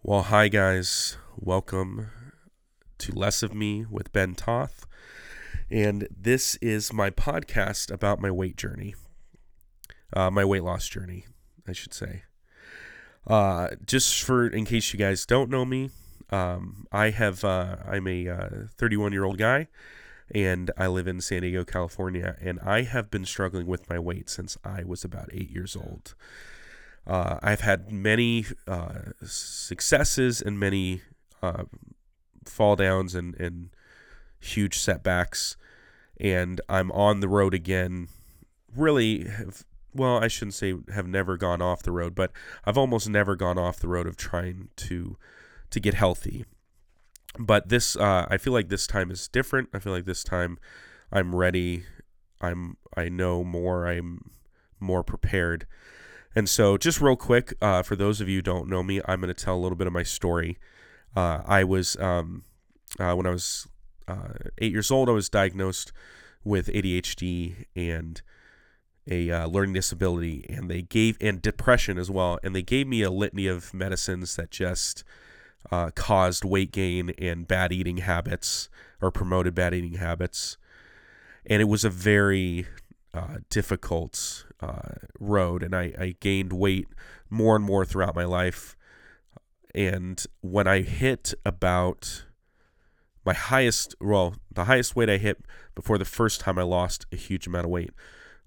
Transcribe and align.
Well, 0.00 0.22
hi 0.22 0.46
guys. 0.46 1.18
Welcome 1.36 2.12
to 2.98 3.12
Less 3.12 3.42
of 3.42 3.52
Me 3.52 3.84
with 3.90 4.12
Ben 4.12 4.36
Toth. 4.36 4.86
And 5.70 6.06
this 6.16 6.54
is 6.62 6.92
my 6.92 7.10
podcast 7.10 7.90
about 7.90 8.20
my 8.20 8.30
weight 8.30 8.56
journey. 8.56 8.94
Uh, 10.12 10.30
my 10.30 10.44
weight 10.44 10.62
loss 10.62 10.86
journey, 10.86 11.26
I 11.66 11.72
should 11.72 11.92
say. 11.92 12.22
Uh, 13.26 13.70
just 13.84 14.22
for 14.22 14.46
in 14.46 14.64
case 14.64 14.92
you 14.92 15.00
guys 15.00 15.26
don't 15.26 15.50
know 15.50 15.64
me, 15.64 15.90
um, 16.30 16.86
I 16.92 17.10
have 17.10 17.42
uh, 17.42 17.78
I'm 17.84 18.06
a 18.06 18.68
31 18.76 19.12
year 19.12 19.24
old 19.24 19.36
guy, 19.36 19.66
and 20.30 20.70
I 20.78 20.86
live 20.86 21.08
in 21.08 21.20
San 21.20 21.42
Diego, 21.42 21.64
California, 21.64 22.36
and 22.40 22.60
I 22.60 22.82
have 22.82 23.10
been 23.10 23.24
struggling 23.24 23.66
with 23.66 23.90
my 23.90 23.98
weight 23.98 24.30
since 24.30 24.56
I 24.62 24.84
was 24.84 25.02
about 25.02 25.28
eight 25.32 25.50
years 25.50 25.74
old. 25.74 26.14
Uh, 27.08 27.38
I've 27.42 27.62
had 27.62 27.90
many 27.90 28.44
uh, 28.66 29.12
successes 29.24 30.42
and 30.42 30.60
many 30.60 31.00
uh, 31.42 31.64
fall 32.44 32.76
downs 32.76 33.14
and, 33.14 33.34
and 33.36 33.70
huge 34.38 34.78
setbacks, 34.78 35.56
and 36.20 36.60
I'm 36.68 36.92
on 36.92 37.20
the 37.20 37.28
road 37.28 37.54
again. 37.54 38.08
Really, 38.76 39.24
have, 39.24 39.64
well, 39.94 40.22
I 40.22 40.28
shouldn't 40.28 40.54
say 40.54 40.74
have 40.92 41.08
never 41.08 41.38
gone 41.38 41.62
off 41.62 41.82
the 41.82 41.92
road, 41.92 42.14
but 42.14 42.30
I've 42.66 42.76
almost 42.76 43.08
never 43.08 43.36
gone 43.36 43.58
off 43.58 43.78
the 43.78 43.88
road 43.88 44.06
of 44.06 44.16
trying 44.16 44.68
to 44.76 45.16
to 45.70 45.80
get 45.80 45.94
healthy. 45.94 46.44
But 47.38 47.68
this, 47.68 47.96
uh, 47.96 48.26
I 48.28 48.36
feel 48.36 48.52
like 48.52 48.68
this 48.68 48.86
time 48.86 49.10
is 49.10 49.28
different. 49.28 49.70
I 49.72 49.78
feel 49.78 49.92
like 49.92 50.04
this 50.04 50.24
time 50.24 50.58
I'm 51.10 51.34
ready. 51.34 51.84
I'm 52.40 52.76
I 52.94 53.08
know 53.08 53.44
more. 53.44 53.86
I'm 53.86 54.30
more 54.78 55.02
prepared 55.02 55.66
and 56.34 56.48
so, 56.48 56.76
just 56.76 57.00
real 57.00 57.16
quick, 57.16 57.54
uh, 57.60 57.82
for 57.82 57.96
those 57.96 58.20
of 58.20 58.28
you 58.28 58.36
who 58.36 58.42
don't 58.42 58.68
know 58.68 58.82
me, 58.82 59.00
I'm 59.06 59.20
going 59.20 59.34
to 59.34 59.44
tell 59.44 59.56
a 59.56 59.60
little 59.60 59.76
bit 59.76 59.86
of 59.86 59.92
my 59.92 60.02
story. 60.02 60.58
Uh, 61.16 61.42
I 61.46 61.64
was, 61.64 61.96
um, 61.96 62.44
uh, 63.00 63.14
when 63.14 63.26
I 63.26 63.30
was 63.30 63.66
uh, 64.06 64.34
eight 64.58 64.72
years 64.72 64.90
old, 64.90 65.08
I 65.08 65.12
was 65.12 65.28
diagnosed 65.28 65.92
with 66.44 66.68
ADHD 66.68 67.66
and 67.74 68.20
a 69.10 69.30
uh, 69.30 69.46
learning 69.46 69.72
disability, 69.72 70.44
and 70.48 70.70
they 70.70 70.82
gave, 70.82 71.16
and 71.20 71.40
depression 71.40 71.98
as 71.98 72.10
well. 72.10 72.38
And 72.42 72.54
they 72.54 72.62
gave 72.62 72.86
me 72.86 73.02
a 73.02 73.10
litany 73.10 73.46
of 73.46 73.72
medicines 73.72 74.36
that 74.36 74.50
just 74.50 75.04
uh, 75.70 75.90
caused 75.94 76.44
weight 76.44 76.72
gain 76.72 77.10
and 77.18 77.48
bad 77.48 77.72
eating 77.72 77.98
habits 77.98 78.68
or 79.00 79.10
promoted 79.10 79.54
bad 79.54 79.74
eating 79.74 79.94
habits. 79.94 80.56
And 81.46 81.62
it 81.62 81.66
was 81.66 81.84
a 81.84 81.90
very 81.90 82.66
uh, 83.14 83.38
difficult 83.50 84.46
uh, 84.60 84.94
road, 85.18 85.62
and 85.62 85.74
I, 85.74 85.94
I 85.98 86.16
gained 86.20 86.52
weight 86.52 86.88
more 87.30 87.56
and 87.56 87.64
more 87.64 87.84
throughout 87.84 88.14
my 88.14 88.24
life. 88.24 88.76
And 89.74 90.24
when 90.40 90.66
I 90.66 90.82
hit 90.82 91.34
about 91.44 92.24
my 93.24 93.34
highest, 93.34 93.94
well, 94.00 94.36
the 94.52 94.64
highest 94.64 94.96
weight 94.96 95.10
I 95.10 95.18
hit 95.18 95.44
before 95.74 95.98
the 95.98 96.04
first 96.04 96.40
time 96.40 96.58
I 96.58 96.62
lost 96.62 97.06
a 97.12 97.16
huge 97.16 97.46
amount 97.46 97.66
of 97.66 97.70
weight 97.70 97.90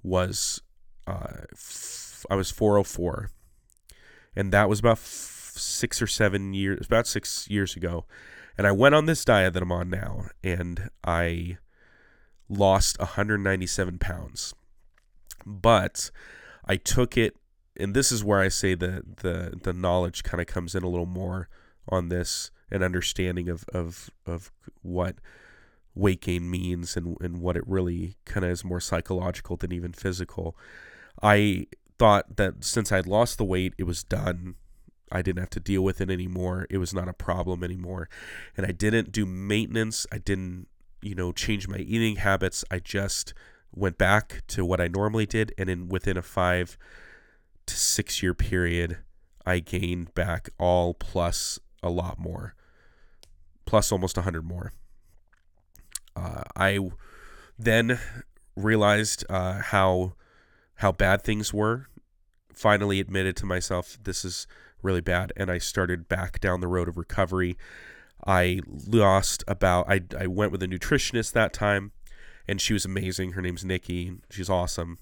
was 0.04 0.62
uh, 1.08 1.46
f- 1.54 2.26
I 2.30 2.36
was 2.36 2.52
404, 2.52 3.30
and 4.36 4.52
that 4.52 4.70
was 4.70 4.80
about 4.80 4.98
f- 4.98 5.54
six 5.56 6.02
or 6.02 6.08
seven 6.08 6.54
years, 6.54 6.86
about 6.86 7.08
six 7.08 7.50
years 7.50 7.76
ago. 7.76 8.06
And 8.58 8.68
I 8.68 8.72
went 8.72 8.96
on 8.96 9.06
this 9.06 9.24
diet 9.24 9.54
that 9.54 9.64
I'm 9.64 9.72
on 9.72 9.90
now, 9.90 10.26
and 10.44 10.90
I 11.04 11.58
lost 12.52 13.00
197 13.00 13.98
pounds. 13.98 14.54
But 15.46 16.12
I 16.66 16.76
took 16.76 17.18
it, 17.18 17.36
and 17.80 17.96
this 17.96 18.12
is 18.12 18.24
where 18.24 18.40
I 18.40 18.50
say 18.50 18.76
the 18.76 19.04
the 19.22 19.60
the 19.64 19.74
knowledge 19.74 20.24
kind 20.24 20.42
of 20.42 20.48
comes 20.48 20.76
in 20.76 20.84
a 20.84 20.90
little 20.90 21.06
more 21.06 21.50
on 21.90 22.10
this 22.10 22.52
and 22.70 22.84
understanding 22.84 23.50
of 23.50 23.66
of 23.74 24.10
of 24.26 24.52
what 24.82 25.16
weight 25.96 26.22
gain 26.22 26.50
means 26.50 26.96
and 26.96 27.18
and 27.22 27.42
what 27.42 27.58
it 27.58 27.68
really 27.68 28.16
kind 28.26 28.46
of 28.46 28.52
is 28.52 28.64
more 28.64 28.80
psychological 28.80 29.58
than 29.58 29.72
even 29.72 29.94
physical. 29.94 30.56
I 31.22 31.68
thought 31.98 32.38
that 32.38 32.64
since 32.64 32.92
I'd 32.92 33.08
lost 33.08 33.38
the 33.38 33.46
weight, 33.46 33.74
it 33.78 33.84
was 33.84 34.04
done. 34.04 34.56
I 35.12 35.22
didn't 35.22 35.40
have 35.40 35.50
to 35.52 35.60
deal 35.60 35.84
with 35.84 36.00
it 36.02 36.10
anymore. 36.10 36.66
It 36.70 36.78
was 36.78 36.94
not 36.94 37.10
a 37.10 37.14
problem 37.14 37.64
anymore. 37.64 38.10
And 38.56 38.66
I 38.66 38.72
didn't 38.72 39.12
do 39.12 39.26
maintenance. 39.26 40.08
I 40.12 40.18
didn't, 40.18 40.68
you 41.02 41.16
know, 41.16 41.32
change 41.32 41.68
my 41.68 41.78
eating 41.78 42.18
habits. 42.18 42.64
I 42.72 42.80
just 42.80 43.34
went 43.74 43.98
back 43.98 44.44
to 44.48 44.66
what 44.66 44.82
I 44.82 44.88
normally 44.88 45.26
did, 45.26 45.54
and 45.58 45.70
in 45.70 45.90
within 45.90 46.18
a 46.18 46.22
five 46.22 46.78
to 47.66 47.76
six 47.76 48.22
year 48.22 48.34
period, 48.34 48.98
I 49.46 49.60
gained 49.60 50.14
back 50.14 50.50
all 50.58 50.94
plus 50.94 51.60
a 51.82 51.90
lot 51.90 52.20
more, 52.20 52.56
plus 53.66 53.92
almost 53.92 54.18
a 54.18 54.22
hundred 54.22 54.44
more. 54.44 54.74
Uh, 56.16 56.44
I 56.56 56.80
then 57.58 58.00
realized 58.56 59.26
uh, 59.30 59.62
how 59.62 60.14
how 60.76 60.92
bad 60.92 61.24
things 61.24 61.54
were. 61.54 61.88
Finally, 62.54 63.00
admitted 63.00 63.36
to 63.38 63.46
myself 63.46 63.98
this 64.04 64.26
is 64.26 64.48
really 64.82 65.02
bad, 65.02 65.32
and 65.38 65.50
I 65.50 65.58
started 65.58 66.10
back 66.10 66.40
down 66.40 66.60
the 66.60 66.68
road 66.68 66.88
of 66.88 66.98
recovery. 66.98 67.58
I 68.26 68.62
lost 68.88 69.44
about 69.48 69.90
I 69.90 70.02
I 70.18 70.28
went 70.28 70.52
with 70.52 70.64
a 70.64 70.68
nutritionist 70.68 71.34
that 71.34 71.54
time 71.54 71.92
and 72.48 72.60
she 72.60 72.74
was 72.74 72.86
amazing. 72.86 73.32
Her 73.32 73.42
name's 73.42 73.66
Nikki. 73.66 74.14
She's 74.30 74.50
awesome. 74.50 75.00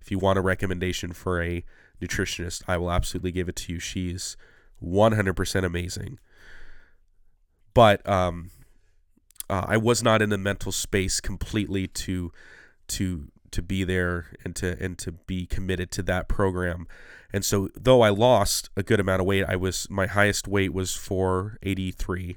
If 0.00 0.10
you 0.10 0.18
want 0.18 0.38
a 0.38 0.42
recommendation 0.42 1.12
for 1.12 1.42
a 1.42 1.64
nutritionist, 2.00 2.62
I 2.66 2.76
will 2.76 2.90
absolutely 2.90 3.32
give 3.32 3.48
it 3.48 3.56
to 3.56 3.72
you. 3.72 3.78
She's 3.78 4.36
100% 4.82 5.64
amazing. 5.64 6.18
But 7.72 8.06
um, 8.08 8.50
uh, 9.48 9.64
I 9.68 9.76
was 9.76 10.02
not 10.02 10.20
in 10.20 10.30
the 10.30 10.38
mental 10.38 10.72
space 10.72 11.20
completely 11.20 11.86
to 11.86 12.32
to 12.88 13.28
to 13.52 13.62
be 13.62 13.84
there 13.84 14.26
and 14.44 14.54
to 14.56 14.76
and 14.82 14.98
to 14.98 15.12
be 15.12 15.46
committed 15.46 15.90
to 15.92 16.02
that 16.04 16.28
program. 16.28 16.86
And 17.32 17.44
so 17.44 17.70
though 17.74 18.02
I 18.02 18.10
lost 18.10 18.70
a 18.76 18.82
good 18.82 19.00
amount 19.00 19.20
of 19.20 19.26
weight, 19.26 19.44
I 19.48 19.56
was 19.56 19.88
my 19.90 20.06
highest 20.06 20.46
weight 20.46 20.72
was 20.72 20.94
483 20.94 22.36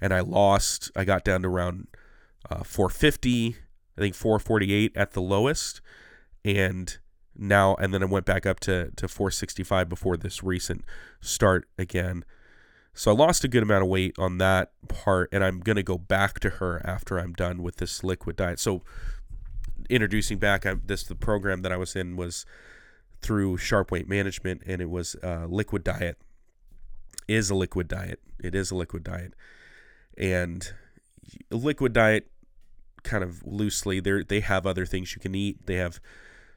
and 0.00 0.12
I 0.12 0.20
lost 0.20 0.90
I 0.96 1.04
got 1.04 1.24
down 1.24 1.42
to 1.42 1.48
around 1.48 1.88
uh, 2.50 2.64
450 2.64 3.56
I 3.96 4.00
think 4.00 4.14
448 4.14 4.92
at 4.96 5.12
the 5.12 5.22
lowest, 5.22 5.80
and 6.44 6.96
now 7.36 7.74
and 7.76 7.92
then 7.92 8.02
I 8.02 8.06
went 8.06 8.26
back 8.26 8.46
up 8.46 8.60
to 8.60 8.90
to 8.96 9.08
465 9.08 9.88
before 9.88 10.16
this 10.16 10.42
recent 10.42 10.84
start 11.20 11.68
again. 11.78 12.24
So 12.92 13.10
I 13.10 13.14
lost 13.14 13.42
a 13.42 13.48
good 13.48 13.62
amount 13.62 13.82
of 13.82 13.88
weight 13.88 14.14
on 14.18 14.38
that 14.38 14.72
part, 14.88 15.28
and 15.32 15.44
I'm 15.44 15.60
gonna 15.60 15.82
go 15.82 15.98
back 15.98 16.40
to 16.40 16.50
her 16.50 16.80
after 16.84 17.18
I'm 17.18 17.32
done 17.32 17.62
with 17.62 17.76
this 17.76 18.02
liquid 18.02 18.36
diet. 18.36 18.58
So 18.58 18.82
introducing 19.88 20.38
back 20.38 20.66
I, 20.66 20.74
this 20.74 21.04
the 21.04 21.14
program 21.14 21.62
that 21.62 21.72
I 21.72 21.76
was 21.76 21.96
in 21.96 22.16
was 22.16 22.46
through 23.20 23.58
Sharp 23.58 23.90
Weight 23.90 24.08
Management, 24.08 24.62
and 24.66 24.82
it 24.82 24.90
was 24.90 25.16
uh, 25.22 25.46
liquid 25.48 25.84
diet. 25.84 26.18
Is 27.26 27.48
a 27.48 27.54
liquid 27.54 27.88
diet. 27.88 28.20
It 28.38 28.54
is 28.54 28.70
a 28.70 28.76
liquid 28.76 29.02
diet, 29.02 29.32
and 30.18 30.72
liquid 31.50 31.94
diet 31.94 32.30
kind 33.02 33.24
of 33.24 33.42
loosely. 33.46 33.98
They 34.00 34.22
they 34.22 34.40
have 34.40 34.66
other 34.66 34.84
things 34.84 35.14
you 35.14 35.20
can 35.20 35.34
eat. 35.34 35.66
They 35.66 35.76
have 35.76 36.00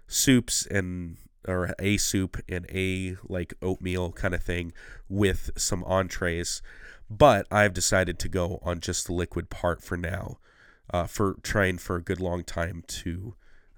soups 0.07 0.65
and 0.65 1.17
or 1.47 1.73
a 1.79 1.97
soup 1.97 2.37
and 2.49 2.65
a 2.69 3.15
like 3.27 3.53
oatmeal 3.61 4.11
kind 4.11 4.33
of 4.33 4.43
thing 4.43 4.73
with 5.07 5.51
some 5.55 5.83
entrees. 5.85 6.61
But 7.09 7.47
I've 7.49 7.73
decided 7.73 8.19
to 8.19 8.27
go 8.27 8.59
on 8.61 8.81
just 8.81 9.07
the 9.07 9.13
liquid 9.13 9.49
part 9.49 9.81
for 9.81 9.95
now, 9.95 10.39
uh, 10.91 11.05
for 11.05 11.37
trying 11.43 11.77
for 11.77 11.95
a 11.95 12.01
good 12.01 12.19
long 12.19 12.43
time 12.43 12.83
to 12.87 13.35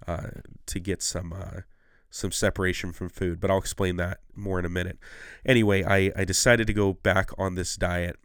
uh, 0.08 0.30
to 0.66 0.80
get 0.80 1.02
some 1.02 1.34
uh, 1.34 1.62
some 2.10 2.32
separation 2.32 2.92
from 2.92 3.10
food. 3.10 3.40
But 3.40 3.52
I'll 3.52 3.58
explain 3.58 3.98
that 3.98 4.20
more 4.36 4.60
in 4.60 4.66
a 4.66 4.70
minute. 4.70 4.98
Anyway, 5.46 5.84
I, 5.84 6.12
I 6.16 6.26
decided 6.26 6.68
to 6.68 6.74
go 6.74 6.94
back 6.94 7.32
on 7.38 7.56
this 7.56 7.76
diet 7.76 8.18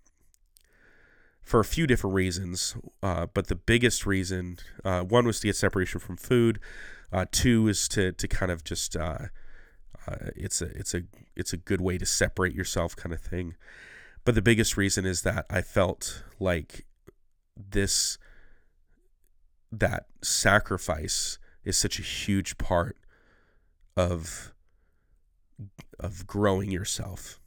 for 1.43 1.61
a 1.61 1.65
few 1.65 1.87
different 1.87 2.15
reasons. 2.15 2.77
Uh, 3.03 3.27
but 3.33 3.49
the 3.49 3.55
biggest 3.55 4.07
reason, 4.07 4.59
uh, 4.85 5.03
one 5.03 5.27
was 5.27 5.41
to 5.41 5.49
get 5.49 5.57
separation 5.57 6.01
from 6.01 6.17
food. 6.17 6.59
Uh, 7.13 7.27
two 7.31 7.69
is 7.69 7.87
to 7.89 8.13
to 8.13 8.27
kind 8.27 8.51
of 8.51 8.65
just 8.65 8.97
it's 10.37 10.61
a 10.61 10.67
it's 10.67 10.95
a 10.95 11.03
it's 11.37 11.53
a 11.53 11.57
good 11.57 11.81
way 11.81 11.99
to 11.99 12.07
separate 12.07 12.55
yourself, 12.55 12.97
kind 12.97 13.13
of 13.13 13.21
thing. 13.21 13.55
But 14.25 14.35
the 14.35 14.43
biggest 14.43 14.77
reason 14.77 15.05
is 15.05 15.23
that 15.23 15.45
I 15.51 15.61
felt 15.61 16.25
like 16.41 16.87
this 17.57 18.19
that 19.81 20.07
sacrifice 20.23 21.39
is 21.65 21.77
such 21.77 21.99
a 21.99 22.03
huge 22.03 22.59
part 22.59 22.97
of 23.97 24.53
of 26.01 26.27
growing 26.27 26.71
yourself. 26.71 27.41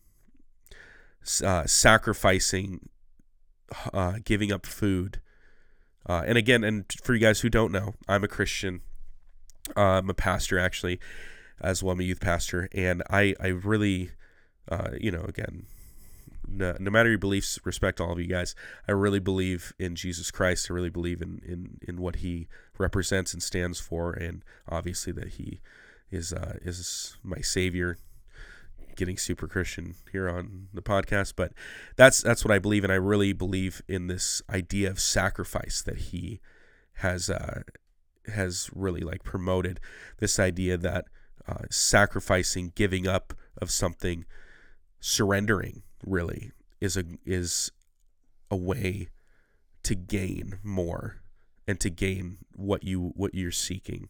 Uh, 1.43 1.65
sacrificing 1.65 2.89
uh, 3.93 4.19
giving 4.23 4.51
up 4.51 4.65
food. 4.65 5.19
Uh, 6.07 6.23
and 6.25 6.37
again, 6.37 6.63
and 6.63 6.85
for 7.03 7.13
you 7.13 7.19
guys 7.19 7.41
who 7.41 7.49
don't 7.49 7.71
know, 7.71 7.95
I'm 8.07 8.23
a 8.23 8.27
Christian. 8.27 8.81
Uh, 9.75 9.81
I'm 9.81 10.09
a 10.09 10.13
pastor 10.13 10.57
actually, 10.57 10.99
as 11.59 11.83
well. 11.83 11.93
I'm 11.93 11.99
a 11.99 12.03
youth 12.03 12.21
pastor, 12.21 12.69
and 12.71 13.03
I 13.09 13.35
I 13.41 13.47
really, 13.47 14.11
uh, 14.69 14.91
you 14.99 15.11
know, 15.11 15.23
again, 15.23 15.65
no, 16.47 16.75
no 16.79 16.89
matter 16.89 17.09
your 17.09 17.17
beliefs, 17.17 17.59
respect 17.63 17.99
all 17.99 18.11
of 18.11 18.19
you 18.19 18.27
guys. 18.27 18.55
I 18.87 18.93
really 18.93 19.19
believe 19.19 19.73
in 19.77 19.95
Jesus 19.95 20.31
Christ. 20.31 20.69
I 20.69 20.73
really 20.73 20.89
believe 20.89 21.21
in 21.21 21.41
in 21.45 21.79
in 21.87 22.01
what 22.01 22.17
He 22.17 22.47
represents 22.77 23.33
and 23.33 23.43
stands 23.43 23.79
for, 23.79 24.13
and 24.13 24.43
obviously 24.67 25.13
that 25.13 25.29
He 25.29 25.59
is 26.09 26.33
uh, 26.33 26.57
is 26.61 27.17
my 27.23 27.41
Savior. 27.41 27.97
Getting 28.95 29.17
super 29.17 29.47
Christian 29.47 29.93
here 30.11 30.27
on 30.27 30.69
the 30.73 30.81
podcast, 30.81 31.33
but 31.35 31.51
that's 31.97 32.21
that's 32.23 32.43
what 32.43 32.51
I 32.51 32.57
believe, 32.57 32.83
and 32.83 32.91
I 32.91 32.95
really 32.95 33.31
believe 33.31 33.83
in 33.87 34.07
this 34.07 34.41
idea 34.49 34.89
of 34.89 34.99
sacrifice 34.99 35.83
that 35.83 35.97
He 35.97 36.39
has 36.95 37.29
uh, 37.29 37.61
has 38.25 38.71
really 38.73 39.01
like 39.01 39.23
promoted 39.23 39.79
this 40.17 40.39
idea 40.39 40.77
that 40.77 41.05
uh, 41.47 41.65
sacrificing, 41.69 42.71
giving 42.73 43.07
up 43.07 43.35
of 43.61 43.69
something, 43.69 44.25
surrendering 44.99 45.83
really 46.07 46.51
is 46.79 46.97
a 46.97 47.03
is 47.25 47.71
a 48.49 48.55
way 48.55 49.09
to 49.83 49.95
gain 49.95 50.59
more 50.63 51.17
and 51.67 51.79
to 51.79 51.89
gain 51.89 52.37
what 52.55 52.83
you 52.83 53.11
what 53.15 53.33
you're 53.33 53.51
seeking. 53.51 54.09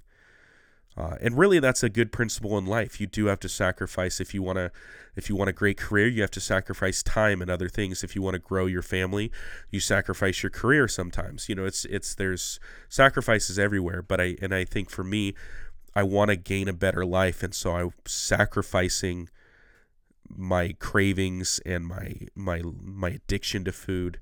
Uh, 0.98 1.16
and 1.22 1.38
really, 1.38 1.60
that's 1.60 1.84
a 1.84 1.90
good 1.90 2.12
principle 2.12 2.58
in 2.58 2.66
life. 2.66 3.00
You 3.00 3.06
do 3.06 3.28
have 3.28 3.40
to 3.42 3.50
sacrifice 3.50 4.20
if 4.20 4.34
you 4.34 4.42
want 4.42 4.58
to. 4.58 4.72
If 5.16 5.30
you 5.30 5.36
want 5.36 5.50
a 5.50 5.54
great 5.54 5.78
career, 5.78 6.08
you 6.08 6.22
have 6.22 6.32
to 6.32 6.40
sacrifice 6.40 7.04
time 7.04 7.40
and 7.42 7.52
other 7.52 7.70
things. 7.70 8.04
If 8.04 8.16
you 8.16 8.24
want 8.24 8.34
to 8.34 8.40
grow 8.40 8.66
your 8.66 8.82
family, 8.82 9.32
you 9.70 9.80
sacrifice 9.80 10.42
your 10.42 10.50
career. 10.50 10.88
Sometimes, 10.88 11.50
you 11.50 11.56
know, 11.56 11.66
it's 11.66 11.86
it's 11.86 12.16
there's 12.16 12.60
sacrifices 12.90 13.60
everywhere. 13.60 14.02
But 14.02 14.20
I 14.20 14.38
and 14.42 14.56
I 14.56 14.64
think 14.64 14.90
for 14.90 15.04
me, 15.04 15.36
I 15.96 16.02
want 16.02 16.30
to 16.30 16.36
gain 16.36 16.68
a 16.68 16.74
better 16.74 17.06
life, 17.06 17.44
and 17.44 17.54
so 17.54 17.76
I'm 17.76 17.94
sacrificing 18.06 19.30
my 20.36 20.76
cravings 20.80 21.60
and 21.66 21.86
my 21.86 22.16
my 22.36 22.62
my 22.82 23.10
addiction 23.10 23.64
to 23.66 23.72
food 23.72 24.20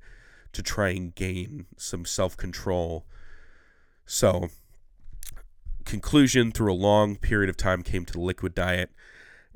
to 0.54 0.64
try 0.64 0.90
and 0.90 1.14
gain 1.16 1.66
some 1.78 2.06
self 2.06 2.38
control. 2.38 3.06
So 4.06 4.50
conclusion 5.86 6.52
through 6.52 6.74
a 6.74 6.76
long 6.76 7.16
period 7.16 7.50
of 7.50 7.56
time 7.56 7.84
came 7.84 8.06
to 8.06 8.14
the 8.14 8.20
liquid 8.20 8.54
diet 8.56 8.92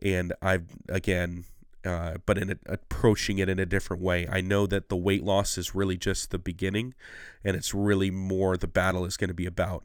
and 0.01 0.31
i've 0.42 0.68
again 0.88 1.44
uh, 1.86 2.16
but 2.25 2.38
in 2.38 2.52
a, 2.52 2.56
approaching 2.66 3.40
it 3.40 3.50
in 3.50 3.57
a 3.57 3.66
different 3.66 4.02
way 4.02 4.28
i 4.31 4.40
know 4.40 4.68
that 4.68 4.90
the 4.90 4.95
weight 4.95 5.24
loss 5.24 5.57
is 5.57 5.74
really 5.74 5.98
just 5.98 6.30
the 6.30 6.38
beginning 6.38 6.94
and 7.44 7.56
it's 7.56 7.74
really 7.74 8.12
more 8.12 8.56
the 8.56 8.68
battle 8.68 9.06
is 9.06 9.18
going 9.18 9.28
to 9.28 9.34
be 9.34 9.45
about 9.48 9.84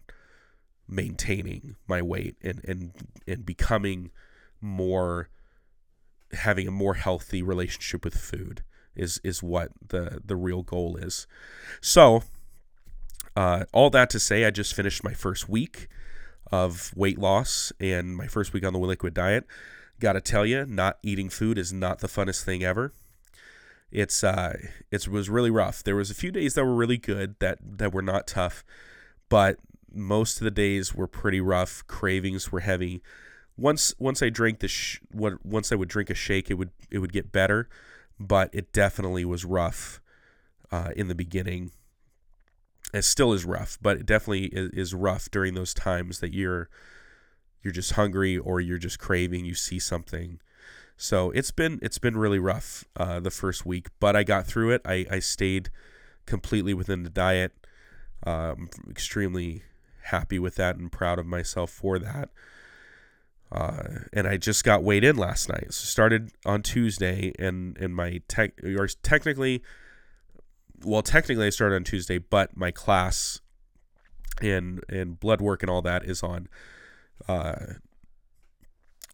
maintaining 0.87 1.76
my 1.87 2.02
weight 2.02 2.37
and 2.43 2.60
and 2.64 2.93
and 3.26 3.46
becoming 3.46 4.10
more 4.60 5.28
having 6.34 6.69
a 6.69 6.72
more 6.72 6.94
healthy 6.94 7.42
relationship 7.42 8.04
with 8.04 8.14
food 8.14 8.62
is 8.94 9.20
is 9.25 9.42
what 9.42 9.70
the 9.88 10.20
the 10.25 10.36
real 10.36 10.62
goal 10.62 10.96
is 10.96 11.26
so 11.81 12.22
uh, 13.36 13.64
all 13.72 13.90
that 13.90 14.08
to 14.10 14.20
say 14.20 14.44
i 14.44 14.50
just 14.50 14.75
finished 14.75 15.02
my 15.02 15.12
first 15.12 15.48
week 15.48 15.88
of 16.50 16.92
weight 16.94 17.19
loss 17.19 17.72
and 17.81 18.16
my 18.16 18.26
first 18.26 18.52
week 18.52 18.64
on 18.64 18.72
the 18.72 18.78
liquid 18.78 19.14
diet. 19.14 19.44
Got 20.00 20.14
to 20.14 20.20
tell 20.20 20.44
you, 20.44 20.66
not 20.66 20.98
eating 21.02 21.28
food 21.28 21.58
is 21.58 21.72
not 21.72 21.98
the 22.00 22.08
funnest 22.08 22.44
thing 22.44 22.62
ever. 22.62 22.92
It's 23.90 24.25
uh, 24.25 24.58
it 24.90 25.06
was 25.06 25.31
really 25.31 25.50
rough. 25.50 25.82
There 25.82 25.96
was 25.96 26.10
a 26.10 26.14
few 26.14 26.32
days 26.32 26.54
that 26.54 26.64
were 26.64 26.75
really 26.75 26.98
good 26.98 27.36
that 27.38 27.58
that 27.62 27.92
were 27.92 28.02
not 28.02 28.26
tough, 28.26 28.64
but 29.28 29.58
most 29.92 30.38
of 30.38 30.44
the 30.44 30.50
days 30.50 30.94
were 30.94 31.06
pretty 31.06 31.40
rough. 31.40 31.86
Cravings 31.86 32.50
were 32.50 32.60
heavy. 32.60 33.02
Once 33.56 33.95
once 33.99 34.23
I 34.23 34.31
drank 34.31 34.59
the 34.59 34.69
sh- 34.69 35.01
once 35.12 35.71
I 35.71 35.77
would 35.77 35.89
drink 35.89 36.11
a 36.11 36.15
shake, 36.15 36.51
it 36.51 36.55
would 36.55 36.71
it 36.91 36.99
would 36.99 37.12
get 37.12 37.33
better, 37.33 37.69
but 38.19 38.51
it 38.53 38.73
definitely 38.73 39.25
was 39.25 39.45
rough 39.45 40.01
uh, 40.73 40.91
in 40.97 41.09
the 41.09 41.15
beginning 41.15 41.71
it 42.95 43.03
still 43.03 43.33
is 43.33 43.45
rough, 43.45 43.77
but 43.83 43.97
it 43.97 44.06
definitely 44.06 44.47
is, 44.47 44.71
is 44.71 44.95
rough 44.95 45.31
during 45.31 45.55
those 45.55 45.75
times 45.75 46.21
that 46.21 46.33
you're 46.33 46.69
you're 47.62 47.73
just 47.73 47.93
hungry 47.93 48.39
or 48.39 48.61
you're 48.61 48.79
just 48.79 48.99
craving. 48.99 49.45
You 49.45 49.55
see 49.55 49.79
something. 49.79 50.39
So 50.97 51.31
it's 51.33 51.51
been 51.51 51.81
it's 51.83 51.99
been 51.99 52.17
really 52.17 52.39
rough 52.39 52.85
uh, 52.97 53.19
the 53.19 53.33
first 53.33 53.67
week, 53.67 53.89
but 53.99 54.15
I 54.15 54.23
got 54.23 54.47
through 54.47 54.71
it. 54.71 54.83
I, 54.85 55.06
I 55.11 55.19
stayed 55.19 55.71
completely 56.25 56.73
within 56.73 57.03
the 57.03 57.11
diet. 57.11 57.53
Uh, 58.25 58.55
I'm 58.56 58.71
extremely 58.89 59.62
happy 60.05 60.39
with 60.39 60.55
that 60.55 60.77
and 60.77 60.93
proud 60.93 61.19
of 61.19 61.27
myself 61.27 61.71
for 61.71 61.99
that. 61.99 62.31
Uh, 63.55 64.01
and 64.12 64.27
I 64.27 64.37
just 64.37 64.65
got 64.65 64.83
weighed 64.83 65.05
in 65.05 65.17
last 65.17 65.49
night. 65.49 65.73
So 65.73 65.87
started 65.87 66.33
on 66.45 66.62
Tuesday, 66.62 67.33
and 67.39 67.79
and 67.79 67.95
my 67.95 68.21
tech 68.27 68.53
or 68.65 68.89
technically 69.03 69.62
well, 70.85 71.03
technically 71.03 71.47
I 71.47 71.51
started 71.51 71.77
on 71.77 71.85
Tuesday, 71.85 72.19
but 72.19 72.56
my 72.56 72.71
class 72.71 73.41
and 74.43 74.83
and 74.89 75.21
blood 75.21 75.41
work 75.41 75.62
and 75.62 75.71
all 75.71 75.83
that 75.83 76.05
is 76.05 76.23
on 76.23 76.49
uh 77.29 77.75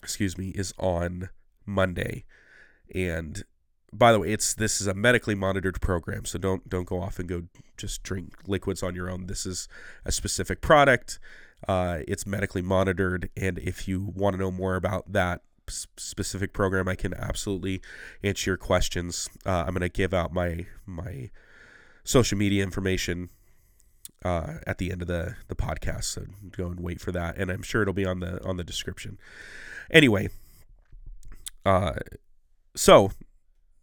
excuse 0.02 0.38
me 0.38 0.48
is 0.48 0.72
on 0.78 1.28
Monday. 1.66 2.24
And 2.94 3.44
by 3.92 4.12
the 4.12 4.20
way, 4.20 4.32
it's 4.32 4.54
this 4.54 4.80
is 4.80 4.86
a 4.86 4.94
medically 4.94 5.34
monitored 5.34 5.80
program, 5.80 6.24
so 6.24 6.38
don't 6.38 6.68
don't 6.68 6.86
go 6.86 7.00
off 7.00 7.18
and 7.18 7.28
go 7.28 7.42
just 7.76 8.02
drink 8.02 8.34
liquids 8.46 8.82
on 8.82 8.94
your 8.94 9.10
own. 9.10 9.26
This 9.26 9.44
is 9.44 9.68
a 10.04 10.12
specific 10.12 10.60
product. 10.60 11.18
Uh, 11.68 11.98
it's 12.08 12.26
medically 12.26 12.62
monitored, 12.62 13.30
and 13.36 13.58
if 13.58 13.86
you 13.86 14.12
want 14.14 14.34
to 14.34 14.40
know 14.40 14.50
more 14.50 14.76
about 14.76 15.12
that 15.12 15.42
specific 15.68 16.52
program, 16.52 16.88
I 16.88 16.94
can 16.94 17.14
absolutely 17.14 17.80
answer 18.22 18.50
your 18.50 18.56
questions. 18.56 19.28
Uh, 19.46 19.64
I'm 19.66 19.74
going 19.74 19.80
to 19.80 19.88
give 19.88 20.14
out 20.14 20.32
my 20.32 20.66
my 20.86 21.30
social 22.04 22.38
media 22.38 22.62
information 22.62 23.30
uh, 24.24 24.54
at 24.66 24.78
the 24.78 24.90
end 24.90 25.02
of 25.02 25.08
the 25.08 25.36
the 25.48 25.54
podcast. 25.54 26.04
So 26.04 26.24
go 26.50 26.66
and 26.66 26.80
wait 26.80 27.00
for 27.00 27.12
that, 27.12 27.36
and 27.36 27.50
I'm 27.50 27.62
sure 27.62 27.82
it'll 27.82 27.94
be 27.94 28.06
on 28.06 28.20
the 28.20 28.42
on 28.44 28.56
the 28.56 28.64
description. 28.64 29.18
Anyway, 29.90 30.30
uh, 31.64 31.94
so 32.74 33.10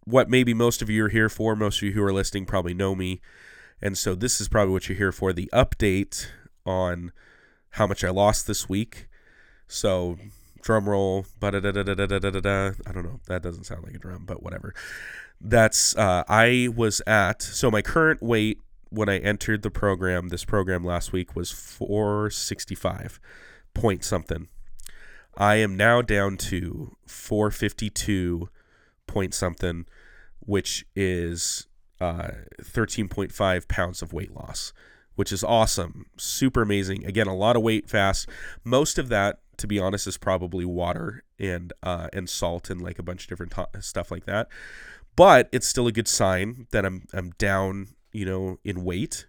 what 0.06 0.30
maybe 0.30 0.54
most 0.54 0.82
of 0.82 0.90
you 0.90 1.06
are 1.06 1.10
here 1.10 1.30
for, 1.30 1.56
most 1.56 1.78
of 1.78 1.84
you 1.84 1.92
who 1.92 2.04
are 2.04 2.14
listening 2.14 2.46
probably 2.46 2.74
know 2.74 2.96
me, 2.96 3.22
and 3.82 3.98
so 3.98 4.16
this 4.16 4.40
is 4.40 4.48
probably 4.48 4.74
what 4.74 4.90
you're 4.90 4.98
here 4.98 5.12
for: 5.12 5.34
the 5.34 5.50
update 5.54 6.28
on 6.66 7.12
how 7.78 7.88
much 7.88 8.04
I 8.04 8.10
lost 8.10 8.48
this 8.48 8.70
week. 8.70 9.08
So 9.68 10.18
drum 10.62 10.88
roll, 10.88 11.26
I 11.42 12.92
don't 12.92 13.04
know. 13.04 13.20
That 13.28 13.42
doesn't 13.42 13.64
sound 13.66 13.84
like 13.84 13.96
a 13.96 14.00
drum, 14.00 14.26
but 14.26 14.44
whatever 14.44 14.74
that's 15.40 15.96
uh, 15.96 16.24
I 16.28 16.70
was 16.76 17.02
at. 17.06 17.42
So 17.42 17.70
my 17.70 17.82
current 17.82 18.22
weight 18.22 18.60
when 18.90 19.10
I 19.10 19.18
entered 19.18 19.64
the 19.64 19.72
program, 19.72 20.30
this 20.30 20.46
program 20.46 20.84
last 20.84 21.12
week 21.12 21.36
was 21.36 21.52
465 21.52 23.20
point 23.74 24.04
something. 24.04 24.48
I 25.36 25.56
am 25.56 25.78
now 25.78 26.02
down 26.02 26.38
to 26.38 26.96
452 27.06 28.50
point 29.06 29.34
something, 29.34 29.86
which 30.40 30.86
is 30.96 31.68
uh, 32.00 32.30
13.5 32.62 33.68
pounds 33.68 34.02
of 34.02 34.14
weight 34.14 34.34
loss, 34.34 34.74
which 35.18 35.34
is 35.34 35.44
awesome. 35.44 36.06
Super 36.18 36.62
amazing. 36.62 37.06
Again, 37.06 37.28
a 37.28 37.36
lot 37.36 37.58
of 37.58 37.62
weight 37.62 37.90
fast. 37.90 38.30
Most 38.64 38.98
of 38.98 39.10
that, 39.10 39.42
to 39.58 39.68
be 39.68 39.78
honest, 39.78 40.08
is 40.08 40.18
probably 40.18 40.64
water 40.64 41.24
and 41.38 41.74
uh, 41.84 42.08
and 42.14 42.30
salt 42.30 42.70
and 42.70 42.82
like 42.82 42.98
a 42.98 43.04
bunch 43.04 43.26
of 43.26 43.30
different 43.30 43.54
stuff 43.84 44.10
like 44.10 44.26
that 44.26 44.48
but 45.18 45.50
it's 45.52 45.68
still 45.68 45.88
a 45.88 45.92
good 45.92 46.08
sign 46.08 46.68
that 46.72 46.86
I'm 46.86 47.06
I'm 47.12 47.32
down, 47.32 47.90
you 48.14 48.24
know, 48.24 48.60
in 48.64 48.86
weight, 48.86 49.26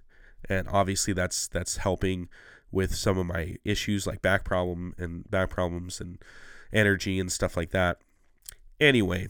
and 0.49 0.68
obviously 0.68 1.14
that's 1.14 1.49
that's 1.49 1.78
helping 1.78 2.28
with 2.71 2.95
some 2.95 3.18
of 3.18 3.26
my 3.26 3.57
issues 3.64 4.07
like 4.07 4.21
back 4.23 4.45
problem 4.45 4.95
and 4.99 5.28
back 5.28 5.49
problems 5.49 6.00
and 6.00 6.23
energy 6.73 7.18
and 7.18 7.33
stuff 7.33 7.57
like 7.57 7.71
that. 7.71 7.99
Anyway, 8.78 9.28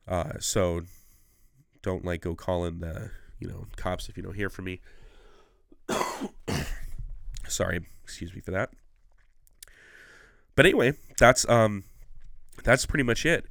Uh, 0.08 0.39
so 0.39 0.84
don't 1.82 2.05
like 2.05 2.22
go 2.22 2.36
calling 2.36 2.79
the 2.79 3.12
you 3.38 3.50
know 3.50 3.67
cops 3.75 4.08
if 4.08 4.15
you 4.15 4.24
don't 4.24 4.36
hear 4.36 4.50
from 4.50 4.65
me. 4.65 4.79
Sorry, 7.50 7.86
excuse 8.03 8.34
me 8.34 8.39
for 8.39 8.51
that. 8.51 8.70
But 10.55 10.65
anyway, 10.65 10.93
that's 11.17 11.48
um 11.50 11.83
that's 12.63 12.86
pretty 12.86 13.03
much 13.03 13.25
it. 13.25 13.45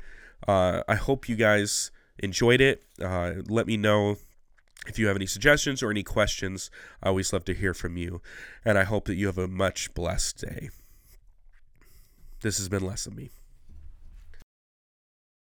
Uh, 0.46 0.82
I 0.88 0.94
hope 0.94 1.28
you 1.28 1.36
guys 1.36 1.90
enjoyed 2.18 2.60
it. 2.60 2.82
Uh, 3.00 3.34
let 3.48 3.66
me 3.66 3.76
know 3.76 4.16
if 4.86 4.98
you 4.98 5.06
have 5.06 5.16
any 5.16 5.26
suggestions 5.26 5.82
or 5.82 5.90
any 5.90 6.02
questions. 6.02 6.70
I 7.02 7.08
always 7.08 7.32
love 7.32 7.44
to 7.46 7.54
hear 7.54 7.74
from 7.74 7.96
you, 7.96 8.20
and 8.64 8.78
I 8.78 8.84
hope 8.84 9.04
that 9.06 9.14
you 9.14 9.26
have 9.26 9.38
a 9.38 9.48
much 9.48 9.94
blessed 9.94 10.38
day. 10.38 10.70
This 12.40 12.58
has 12.58 12.68
been 12.68 12.84
less 12.84 13.06
of 13.06 13.14
me. 13.14 13.30